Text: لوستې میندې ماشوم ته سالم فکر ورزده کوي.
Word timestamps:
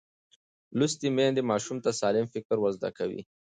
لوستې 0.77 1.07
میندې 1.17 1.41
ماشوم 1.51 1.77
ته 1.85 1.89
سالم 1.99 2.25
فکر 2.33 2.55
ورزده 2.59 2.89
کوي. 2.97 3.21